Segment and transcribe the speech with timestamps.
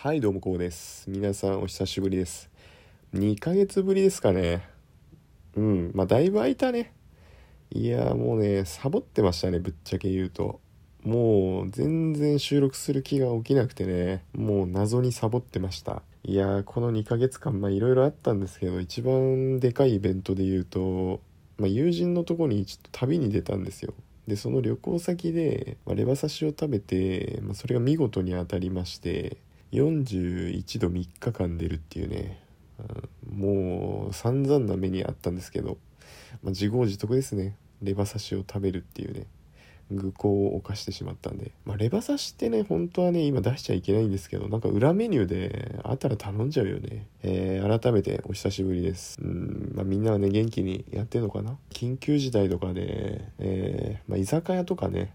[0.00, 1.10] はいどうもこうです。
[1.10, 2.48] 皆さんお久しぶりです。
[3.14, 4.64] 2ヶ月ぶりですかね。
[5.56, 6.92] うんまあだいぶ空いたね。
[7.72, 10.60] いやもうねサボってましたねぶっちゃけ言うと。
[11.02, 14.22] もう全然収録する気が起きなくてね。
[14.34, 16.02] もう謎にサボってました。
[16.22, 21.20] いやこの2ヶ月間まあいろいろあったんですけど一番でかいイベントで言うと、
[21.58, 23.94] まあ、友人のとこにちょっと旅に出たんですよ。
[24.28, 29.38] でその旅行先で、まあ、レバ刺しを食べて、まあ、それが見事に当たりまして
[29.72, 32.40] 41度3日間出るっていうね、
[33.30, 35.78] うん、もう散々な目にあったんですけど、
[36.42, 37.56] まあ、自業自得ですね。
[37.82, 39.26] レバ刺しを食べるっていうね
[39.90, 49.18] 愚行を犯してしまったんで、まあ、レバ刺しってね本当はね今出しちゃいけないんですけどなんか裏メニューであったら頼んじゃうよね、えー、改めてお久しぶりです。
[49.22, 51.56] うん、まあ、みんなはね元気にやってんのかな？
[51.70, 55.14] 緊急事態とかで、えー、まあ、居酒屋とかね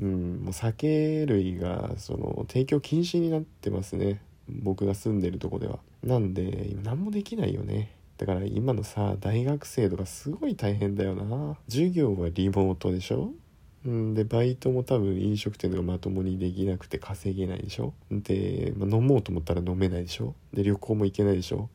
[0.00, 4.20] うん、もう酒類がその提供禁止になってますね。
[4.48, 5.78] 僕が住んでるとこでは。
[6.02, 7.94] なんで今何もできないよね。
[8.16, 11.56] だから今のさ大学生とかすごい大変だよな。
[11.68, 13.32] 授業はリモートでしょ。
[13.84, 17.94] うんでバイトも多分飲食店がまともにできなくて稼げないでしょ。
[18.10, 20.34] で、まあ、飲もうと思ったら飲めないでしょ。
[20.52, 21.68] で旅行も行けないでしょ。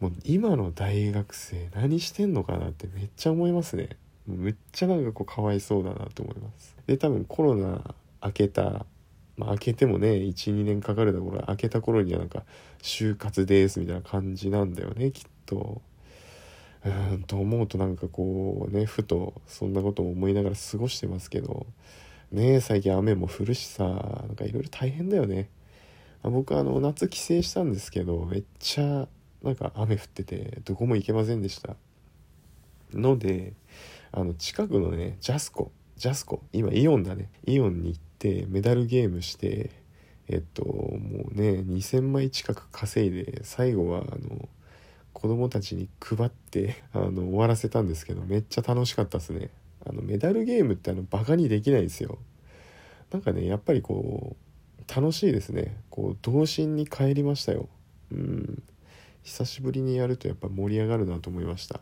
[0.00, 3.90] もう今の大学生何してんのかなってめっちゃ思いますね。
[4.26, 6.76] めっちゃなんかこうかわいそうだなと思います。
[6.86, 8.86] で多分コロナ明けた
[9.40, 12.42] まあ、明けてもね12年かかるだろ明けた頃にはなんか
[12.82, 15.80] 就活ですみたいな感じなんだよねきっと。
[16.82, 21.66] うんと思うとなんかこうねふとそんなことを思いながら過ごしてますけど
[22.32, 25.48] ね最近雨も降るしさなんかいろいろ大変だよね。
[26.22, 29.08] 僕あの夏帰省したんですけどめっちゃ
[29.42, 31.76] なんか雨降っててどこも行けませんでした。
[32.92, 33.54] ので
[34.12, 35.70] あの近くのねジャスコ。
[35.96, 36.42] ジャスコ。
[36.52, 37.30] 今イオンだね。
[37.44, 39.70] イオンに行ってメダルゲームして
[40.28, 44.48] えっともうね2,000枚近く稼いで最後はあの
[45.12, 49.50] 子供たちに配ってあの終わらせたんですけどめっちゃ楽しかったですね。
[49.84, 52.18] あのメダルゲームってあのバカにできないですよ。
[53.10, 54.50] なんかねやっぱりこう
[54.94, 55.76] 楽しいですね。
[55.90, 57.68] こう童心に帰りましたよ。
[58.12, 58.62] うん。
[59.22, 61.80] 久しぶりにやるとやっぱ盛り上がるなと思いました。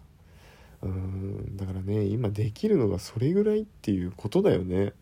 [0.83, 1.38] うん。
[1.59, 4.95] だからね今できるのがそれぐらいっていうことだよね。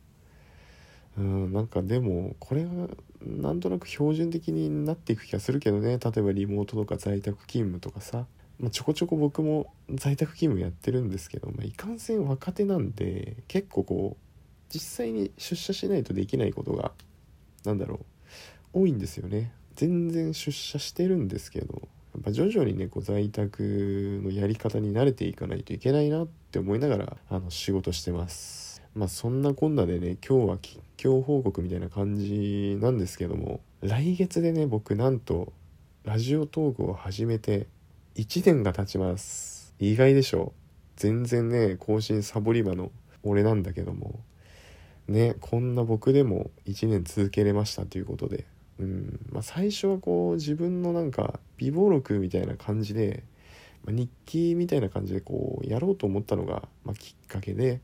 [1.18, 2.70] うんなんかでもこれが
[3.24, 5.98] なんとなく標準的になっていく気がするけどね。
[5.98, 8.26] 例えばリモートとか在宅勤務とかさ、
[8.58, 16.92] まあ、ちょこちょこ僕も在宅勤務やってるんですけど、まあ、いかんせん若手なんで結構こう実際に出社しないとできないことが
[17.64, 18.00] 何だろ
[18.74, 19.52] う多いんですよね。
[19.74, 28.82] 全然出社してるんですけどやっぱ徐々にねこう在宅のやり方に慣れていかないといけないなっって思いながらあの仕事してます。
[28.94, 35.52] まあそんなこんなでね今日は近況報告みたいな感じなんですけども来月でね僕なんと
[36.04, 37.66] ラジオトークを始めて
[38.14, 39.74] 1年が経ちます。
[39.78, 40.54] 意外でしょ？
[40.96, 42.90] 全然ね更新サボり場の
[43.22, 44.20] 俺なんだけども
[45.08, 48.46] ねこんな僕でも1年続けれましたということで。
[48.78, 49.20] うん。
[49.30, 53.24] まあ、最初はこう自分のなんか美貌録みたいな感じで、
[53.92, 57.80] 日記みたいな感じでこうやろうと思ったのが、ま、きっかけで、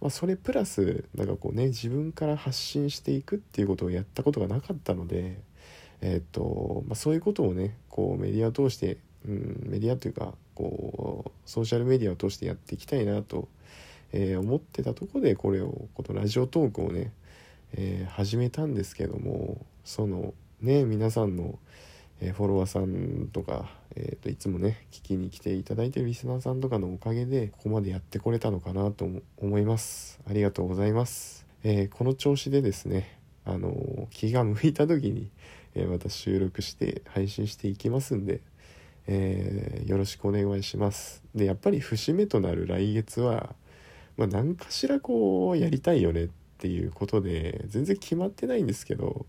[0.00, 5.40] まあ、それプラスなんかこうね自分から発信していくっていうことをやったことがなかったので、
[6.00, 13.48] えー、とまあ、そういうことをねこうメディアを通して、うん、メディアというかこうソーシャルメディアを通してやっていきたいなと、
[14.12, 17.12] えー、思ってたとこでこれをこのラジオトークをね、
[17.74, 21.58] えー、始めたんですけどもそのね皆さんの、
[22.20, 29.08] え、フォロワーさんとか、えーと、いつもね聞きに来ていただいてるリスナーさんとかのおかげでここまでやってこれたのかなと
[29.38, 35.30] 思いますありがとうございます、えー、この調子でですねあの気が向いた時に、
[35.74, 38.42] えまた収録して配信していきますんで
[39.08, 41.22] え、よろしくお願いします。
[41.34, 43.54] でやっぱり節目となる来月は、
[44.16, 46.28] まあ、何かしらこうやりたいよねっ
[46.58, 49.26] ていうことで全然決まってないんですけど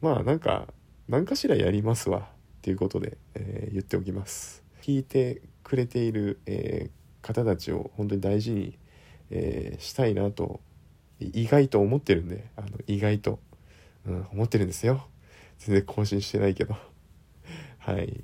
[0.00, 0.68] まあなんか
[1.10, 2.20] 何かしらやりますわ。
[2.20, 2.24] っ
[2.62, 4.62] ていうことで、えー、言っておきます。
[4.80, 8.78] 聞いてくれている、えー、方たちを本当に大事に、
[9.30, 10.60] えー、したいなと
[11.18, 13.40] 意外と思ってるんであの意外と、
[14.06, 15.04] うん、思ってるんですよ。
[15.58, 16.76] 全然更新してないけど。
[17.78, 18.22] はい。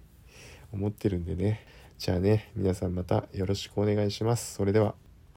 [0.73, 1.67] 思ってるんでね。
[1.99, 4.55] じゃあね皆さんまたよろしくお願いします。
[4.55, 4.95] それでは。